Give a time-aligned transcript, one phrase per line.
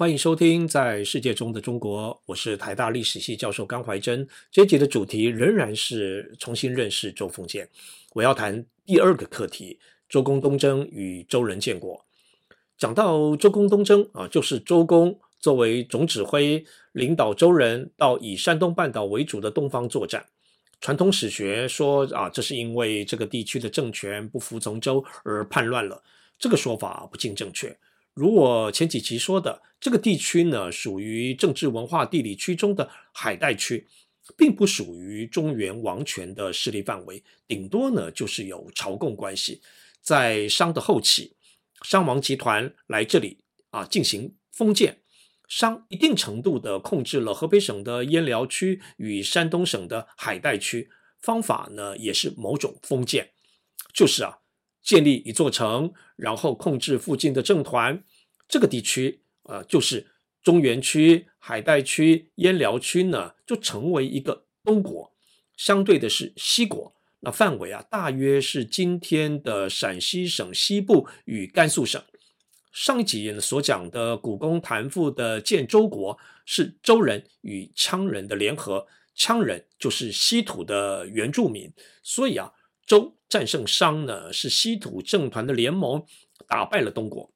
[0.00, 4.26] 欢迎收听《在世界中的中国》，我是台大历史系教授甘怀真。
[4.50, 7.68] 这一集的主题仍然是重新认识周奉建。
[8.14, 9.78] 我要谈第二个课题：
[10.08, 12.02] 周公东征与周人建国。
[12.78, 20.24] 讲到周公东征啊，就是周公作为总指挥，领导周人到以山东半岛为主的东方作战。
[20.80, 26.02] 传统史学说啊，这是因为这个地区的政权不服从周而叛乱了。
[26.38, 27.76] 这个说法不尽正确。
[28.20, 33.88] 如我前几期说的，这个地区呢，属于政治文化地理区中的海带区，
[34.36, 39.62] 并不属于中原王权的势力范围，顶多呢就是有朝贡关系。
[40.02, 41.34] 在商的后期，
[41.80, 43.38] 商王集团来这里
[43.70, 45.00] 啊进行封建，
[45.48, 50.90] 商一定程度的控制了河北省的鄢辽区与山东省的海带区，
[51.22, 53.30] 方法呢也是某种封建，
[53.94, 54.36] 就是啊。
[54.82, 58.02] 建立一座城，然后控制附近的政团，
[58.50, 60.08] 这个地区呃，就是
[60.42, 65.12] 中原区、海带区、鄢辽区呢，就成为一个东国。
[65.56, 72.02] 相对的是西国，那范围啊，大约是今天的陕西省西部与甘肃省。
[72.72, 82.52] 上一集所讲的古公谭父的建周国，是周人与羌人的联合，羌人就是西土的原住民，所以啊。
[82.86, 86.04] 周战胜商呢，是西土政团的联盟
[86.48, 87.32] 打败了东国。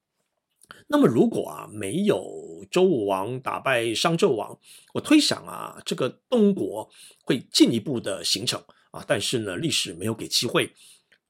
[0.86, 4.58] 那么如果啊没有周武王打败商纣王，
[4.94, 6.90] 我推想啊这个东国
[7.22, 10.72] 会进一步的形成啊，但是呢历史没有给机会。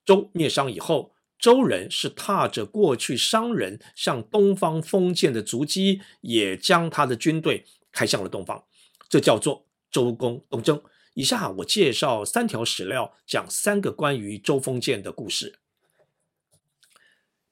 [0.05, 8.65] 周灭商以后，周人是踏着过去商人向东方封建的足迹，也将他的军队开向了东方，
[9.09, 10.83] 这叫做周公东征。
[11.15, 15.61] 以下我介绍三条史料，讲三个关于周封建的故事。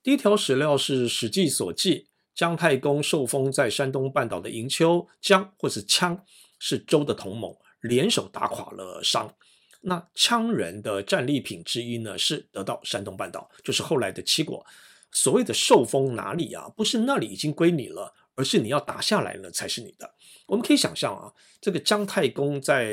[0.03, 6.19] 第一条史料是《史记》所记，姜太公受封在山东半岛的营丘，姜或是羌
[6.59, 9.33] 是周的同盟，联手打垮了商。
[9.79, 14.65] 那羌人的战利品之一呢，是得到山东半岛，就是后来的七国。
[15.09, 16.67] 所谓的受封哪里啊？
[16.75, 18.13] 不是那里已经归你了。
[18.35, 20.11] 而是你要打下来了才是你的。
[20.47, 21.31] 我们可以想象啊，
[21.61, 22.87] 这个姜太公在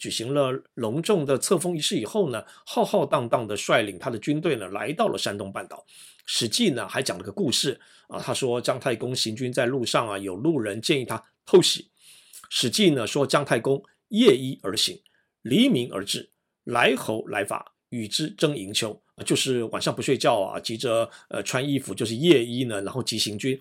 [0.00, 5.84] 举行了隆重的册封仪式以后呢，浩浩荡荡的率领他的军队呢，来到了山东半岛。
[6.26, 11.88] 史记呢还讲了个故事啊，他说姜太公行军在路上啊，有路人建议他偷袭。
[12.50, 15.00] 史记呢说姜太公夜衣而行，
[15.42, 16.30] 黎明而至，
[16.64, 23.60] 来侯来伐，与之争营丘，就是晚上不睡觉啊，急着呃穿衣服，就是夜衣呢，然后急行军。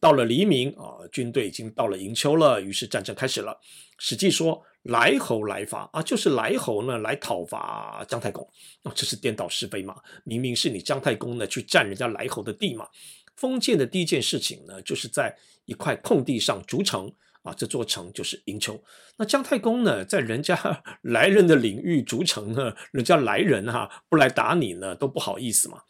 [0.00, 3.58] 到了黎明啊，军队已经到了营丘了，于是战争开始了。
[3.98, 8.48] 史记说来侯来伐啊，就是来侯呢来讨伐姜太公，
[8.82, 9.96] 那、这是颠倒是非嘛？
[10.24, 12.86] 明明是你姜太公呢去占人家来侯的地嘛。
[13.34, 17.12] 封建的第一件事情呢，就是在一块空地上筑城
[17.42, 18.80] 啊，这座城就是营丘。
[19.16, 20.56] 那姜太公呢，在人家
[21.02, 25.82] 来人的领域筑城呢，人家来人哈、啊、不来打你呢，都不好意思嘛。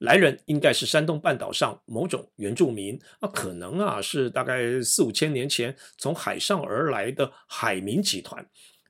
[0.00, 8.46] 来人应该是山东半岛上某种原住民，那可能啊是大概四五千年前从海上而来的海民集团，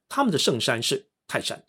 [0.09, 1.65] 他们的圣山是泰山，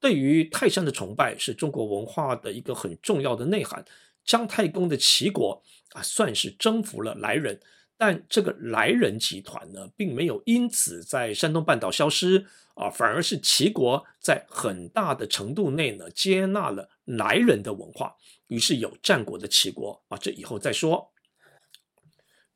[0.00, 3.84] 对于泰山的崇拜是中国文化的一个很重要的内涵。
[4.24, 7.60] 姜太公的齐国啊，算是征服了来人。
[7.98, 18.14] 但这个来人集团呢，并没有因此在山东半岛消失啊，反而是齐国在很大的程度内呢，接纳了来人的文化，
[18.48, 21.10] 于是有战国的齐国啊，这以后再说。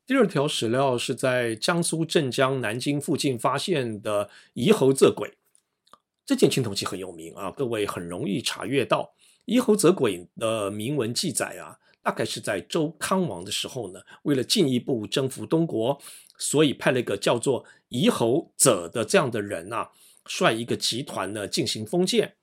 [0.05, 5.37] 第二条史料是在江苏镇江、南京附近发现的夷侯仄轨，
[6.25, 9.13] 这件青铜器很有名啊，各位很容易查阅到
[9.45, 11.79] 夷侯仄轨的铭文记载啊。
[12.03, 16.01] 大概是在周康王的时候呢，为了进一步征服东国，
[16.35, 19.91] 所以派了一个叫做夷侯仄的这样的人啊，
[20.25, 22.37] 率一个集团呢进行封建。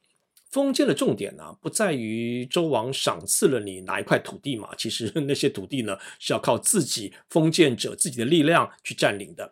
[0.50, 9.50] 封建的重点呢，不在于周王赏赐了你哪一块土地嘛，其实 那些土地呢是要靠自己封建者自己的力量去占领的。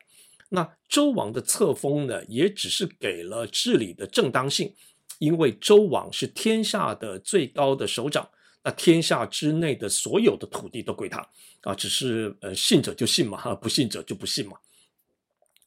[0.48, 4.72] 那周王的册封呢，也只是给了治理的正当性，
[5.18, 8.30] 因为周王是天下的最高的首长。
[8.62, 11.28] 那天下之内的所有的土地都归他
[11.60, 14.56] 啊，只是呃信者就信嘛，不信者就不信嘛。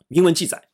[0.07, 0.68] 铭文记载，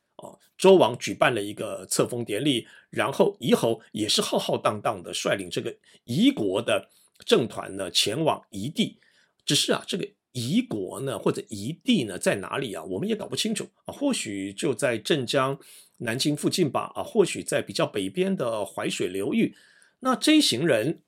[0.57, 5.75] 周王举办了一个册封典礼，然后夷侯也是浩浩荡荡的率领这个
[6.05, 6.89] 夷国的
[7.25, 8.99] 政团呢前往夷地，
[9.45, 15.57] 只是啊这个夷国呢或者夷地呢在哪里啊，我们也搞不清楚啊，或许就在镇江、
[15.97, 19.55] 南京附近吧，啊，或许在比较北边的淮水流域。
[19.99, 21.01] 那这一行人。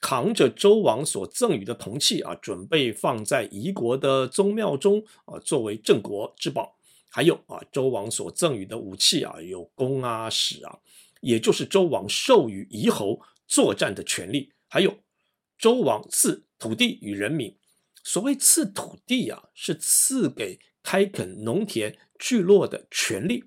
[0.00, 6.73] 扛着周王所赠予的铜器啊，准备放在夷国的宗庙中啊，作为镇国之宝。
[7.14, 10.80] 还有啊，周王所赠予的武器啊，有弓啊、矢啊，
[11.20, 14.52] 也就是周王授予夷侯作战的权利。
[14.66, 14.98] 还有
[15.56, 17.56] 周王赐土地与人民。
[18.02, 23.44] 所谓赐土地啊，是赐给开垦农田聚落的权利。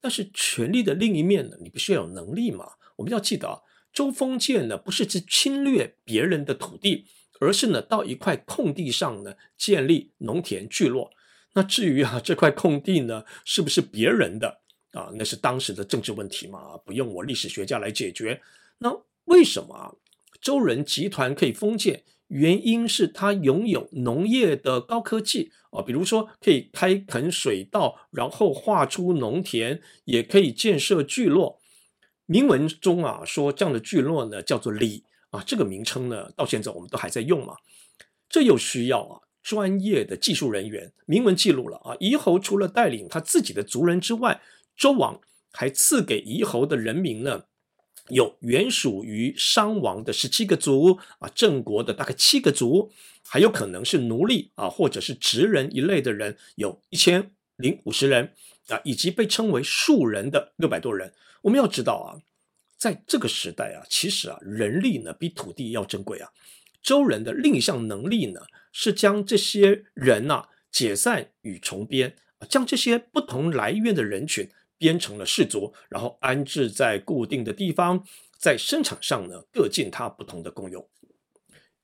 [0.00, 2.74] 但是权力的另一面呢，你必须要有能力嘛。
[2.94, 3.58] 我们要记得啊。
[3.92, 7.06] 周封建呢，不是去侵略别人的土地，
[7.40, 11.10] 而是呢到一块空地上呢建立农田聚落。
[11.54, 14.60] 那至于啊这块空地呢是不是别人的
[14.92, 18.40] 啊，那是当时的政治问题嘛，不用我历史学家来解决。
[18.78, 19.94] 那为什么啊
[20.40, 22.04] 周人集团可以封建？
[22.28, 31.60] 原因是他拥有农业的高科技啊，比如说可以开垦水稻，然后划出农田，也可以建设聚落。
[32.26, 37.56] 铭文中啊说这样的聚落呢叫做里啊，这个名称呢到现在我们都还在用嘛。
[38.28, 40.92] 这又需要啊专业的技术人员。
[41.06, 44.40] 铭文记录了啊，夷侯除了带领他自己的族人之外，
[44.76, 45.20] 周王
[45.52, 47.44] 还赐给夷侯的人民呢，
[48.08, 52.90] 有原属于商王的十七个族啊，郑国的大概七个族，
[53.28, 58.32] 还有可能是奴隶啊或者是职人一类的人，有一千零五十人
[58.68, 61.12] 啊，以及被称为庶人的六百多人。
[61.42, 62.18] 我们要知道啊，
[62.78, 66.30] 在这个时代啊，其实啊，人力呢比土地要珍贵啊。
[66.82, 68.40] 周人的另一项能力呢，
[68.76, 72.16] 是将这些人呐、解散与重编，
[72.48, 78.04] 将这些不同来源的人群编成了氏族，然后安置在固定的地方，
[78.36, 80.86] 在生产上呢各尽他不同的功用。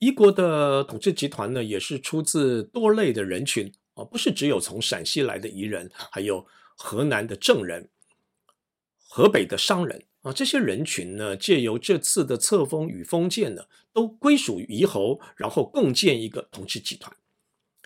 [0.01, 6.45] 一国的统治集团呢，也是出自多类的人群啊，不是只有从陕西来的彝人，还有
[6.77, 7.89] 河南的郑人。
[9.13, 17.17] 河北的商人啊，这些人群呢，借由这次的册封与封建呢，都归属于夷侯，然后共建一个统治集团。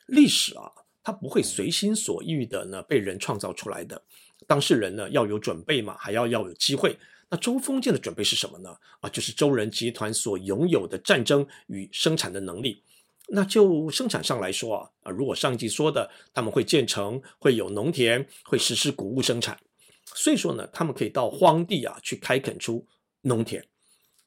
[0.06, 0.72] 历史啊，
[1.02, 4.02] 它不会随心所欲的呢被人创造出来的，
[4.46, 6.98] 当事人呢要有准备嘛，还要要有机会。
[7.30, 8.76] 那周封建的准备是什么呢？
[9.00, 12.82] 啊，就是周人集团所拥有的战争与生产的能力。
[13.28, 19.58] 那就生产上来说啊，啊，如果上一集说的，他们会建城，会有农田，会实施谷物生产。
[20.14, 22.86] 所以说呢，他们可以到荒地啊去开垦出
[23.22, 23.66] 农田。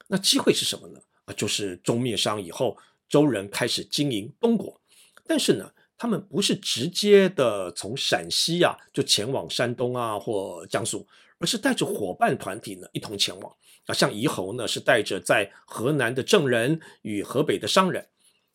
[0.06, 1.00] 那机会是什么呢？
[1.24, 2.76] 啊，就是周灭商以后，
[3.08, 4.80] 周人开始经营东国。
[5.26, 11.06] 但是呢，他们不是直接的从陕西啊就前往山东啊或江苏，
[11.38, 13.50] 而是带着伙伴团体呢一同前往。
[13.86, 18.06] 啊，像夷侯呢是带着在河南的郑人与河北的商人。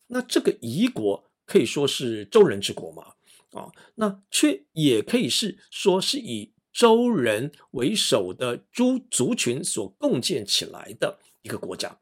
[0.06, 3.14] 那这个夷国可以说是周人之国嘛？
[3.52, 6.53] 啊，那却也可以是说是以。
[6.74, 11.96] 周人为首的诸族群所共建起来的一个国家，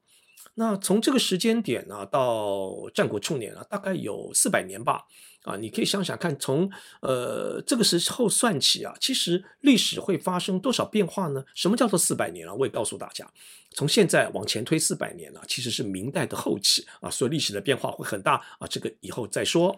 [0.55, 5.05] 那从这个时间点呢，到战国初年啊，大概有四百年吧。
[5.43, 6.71] 啊，你可以想想看，从
[7.01, 11.45] 呃这个时候算起啊，其实历史会发生多少变化呢？
[11.53, 12.55] 什么叫做四百年啊？
[12.55, 13.29] 我也告诉大家，
[13.73, 18.69] 从现在往前推四百年啊，其实是明代的后期啊，所以历史的变化会很大啊。
[18.71, 19.77] 这个以后再说。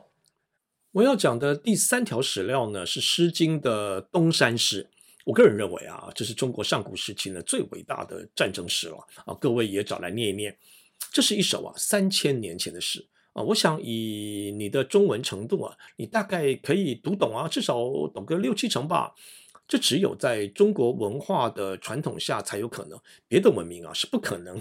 [0.95, 4.89] 我要讲的第三条史料呢，是《诗经》的东山诗。
[5.25, 9.35] 我个人认为啊，这是中国上古时期呢最伟大的战争诗了啊。
[9.41, 10.57] 各位也找来念一念。
[11.11, 13.43] 这是一首啊三千年前的诗啊。
[13.43, 17.75] 我想以你的中文程度啊，你大概可以读懂啊，至少
[18.15, 19.13] 懂个六七成吧。
[19.67, 24.57] 这只有在中国文化的传统下才有可能，别的文明啊是不可能。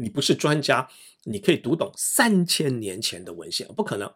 [0.00, 0.88] 你不是专家，
[1.24, 4.10] 你可以读懂三千年前的文献，不可能。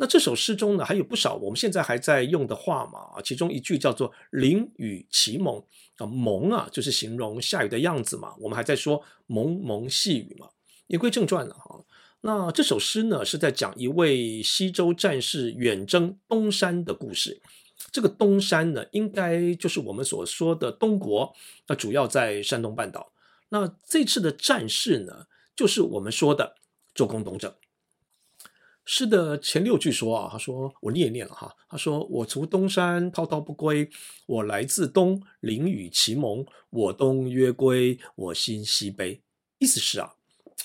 [0.00, 5.62] 那这首诗中呢，还有不少我们现在还在用的话嘛，其中一句叫做“霖雨楫蒙”
[5.98, 10.48] 啊，蒙啊就是形容下雨的样子嘛，我们还在说蒙蒙细雨嘛。
[10.86, 11.84] 言归正传了哈，
[12.22, 17.42] 那这首诗呢是在讲一位西周战士远征东山的故事。
[17.92, 21.34] 这个东山呢，应该就是我们所说的东国，
[21.66, 23.12] 那主要在山东半岛。
[23.50, 26.56] 那这次的战士呢，就是我们说的
[26.94, 27.52] 周公东征。
[28.92, 33.88] 诗的前六句说啊，他说我念念了哈，他说我从东山滔滔不归，
[34.26, 39.20] 我来自东，霖雨楫蒙，我东曰归，我心西悲。
[39.58, 40.12] 意思是啊，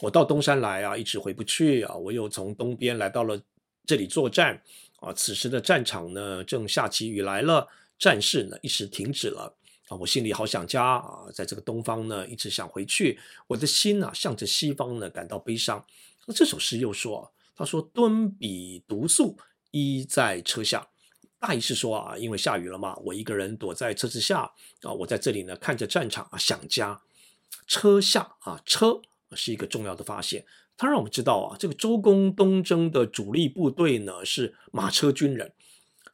[0.02, 3.40] 我到东山来啊，一直回不去啊，我又从东边来到了
[3.86, 4.60] 这里作战
[5.02, 7.68] 啊，此时的战场呢正下起雨来了，
[8.00, 9.56] 战事呢一时停止了
[9.88, 15.86] 啊，我心里好想家啊，在这个东方呢一直想回去，我的心啊向着西方呢感到悲伤。
[16.26, 17.32] 那这首诗又说。
[17.56, 19.38] 他说：“敦彼独宿，
[19.72, 20.88] 依在车下。”
[21.40, 27.02] 大意是说啊，因为下雨了嘛，我一个人躲在车子下啊，我在这里呢，看着战场啊，想家。
[27.68, 30.46] 车下啊，车是一个重要的发现。
[30.78, 35.54] 他让我们知道啊，这个周公东征的主力部队呢是马车军人。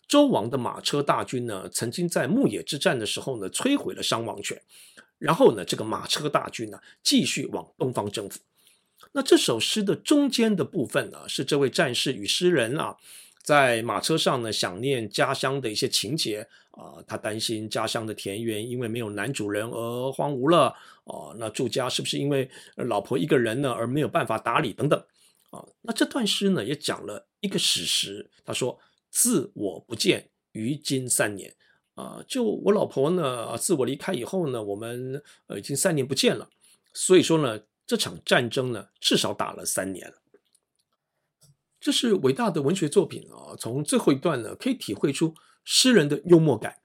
[0.07, 4.61] 周王的马车大军呢，曾经在牧野之战的时候呢，摧毁了商王权。
[5.17, 8.39] 然后呢，这个马车大军呢，继续往东方征服。
[9.13, 12.95] 那这首诗的中间的部分呢，是这位战士与诗人啊，
[13.43, 20.67] 在马车上呢，想念家乡的一些情节啊、他担心家乡的田园因为没有男主人而荒芜了
[21.03, 24.97] 啊、那住家是不是因为老婆一个人呢，而没有办法打理等等
[25.49, 28.29] 啊、那这段诗呢，也讲了一个史实。
[28.45, 28.79] 他说
[29.11, 31.53] ：“自我不见，于今三年。”
[31.95, 36.49] 啊，就我老婆呢，自我离开以后呢，我们呃已经三年不见了。
[36.93, 40.13] 所以说呢，这场战争呢，至少打了三年。
[41.79, 43.57] 这是伟大的文学作品啊！
[43.57, 45.33] 从最后一段呢，可以体会出
[45.65, 46.77] 诗人的幽默感。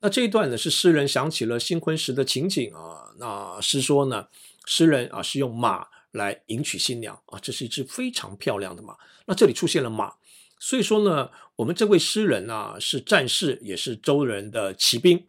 [0.00, 3.12] 那这一段呢，是诗人想起了新婚时的情景啊。
[3.18, 4.28] 那诗说呢，
[4.64, 8.96] 诗人啊是用马来迎娶新娘啊，这是一只非常漂亮的马。
[9.26, 10.14] 那这里出现了马。
[10.58, 15.27] 所以说呢，我们这位诗人啊，是战士，也是周人的骑兵。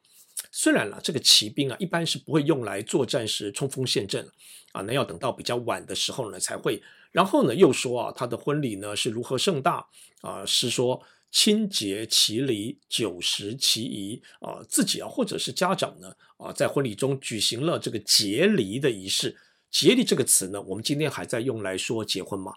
[0.52, 4.28] 虽然了，这个骑兵啊，一般是不会用来作战时冲锋陷阵
[4.72, 6.82] 啊，那要等到比较晚的时候呢才会。
[7.12, 9.88] 然后呢，又说啊，他的婚礼呢是如何盛大
[10.22, 10.46] 啊？
[10.46, 11.02] 是说
[11.32, 19.38] 亲结其离，酒食其仪啊，自己啊或者是家长呢啊，在婚礼中举行了这个结离的仪式。
[19.72, 22.54] 结离这个词呢，我们今天还在用来说结婚嘛？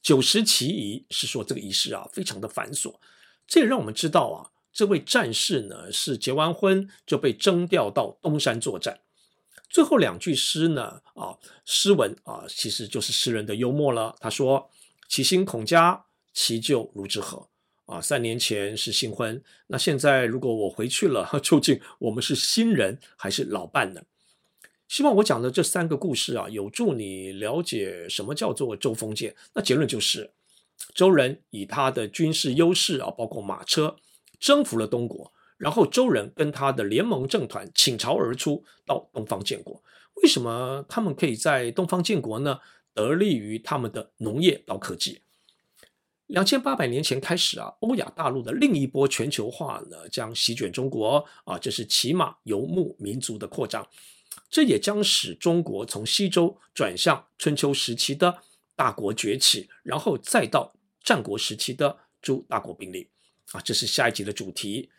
[0.00, 2.94] 酒食其仪是说这个仪式啊非常的繁琐，
[3.46, 9.00] 这也让我们知道啊，这位战士呢是结完婚就被征调到东山作战。
[9.70, 14.14] 最后两句诗呢啊诗文啊其实就是诗人的幽默了。
[14.20, 14.68] 他说
[15.08, 17.48] ：“其新恐佳，其旧如之何？”
[17.86, 24.02] 啊，三年前是新婚，那现在如果我回去了， 究竟我们是新人还是老伴呢？
[24.88, 29.36] 希望我讲的这三个故事啊，有助你了解什么叫做周封建。
[29.52, 30.30] 那结论就是，
[30.94, 33.96] 周人以他的军事优势啊，包括马车，
[34.44, 35.32] 征服了东国。
[35.56, 39.82] 然后周人跟他的联盟政团倾巢而出，到东方建国。
[40.16, 42.60] 为什么他们可以在东方建国呢？
[42.92, 45.22] 得力于他们的农业高科技。
[46.26, 53.86] 两千八百年前开始啊，欧亚大陆的另一波全球化呢，将席卷中国啊，这是骑马游牧民族的扩张。
[54.50, 58.38] 这也将使中国从西周转向春秋时期的
[58.76, 63.13] 大国崛起，然后再到战国时期的诸大国并立。
[63.52, 64.90] 啊，这是下一集的主题。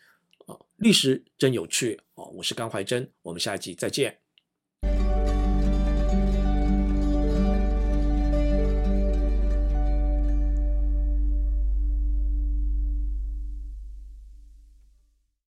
[0.46, 2.24] 啊，历史真有趣啊！
[2.26, 4.25] 我是甘怀真，我们下一集再见。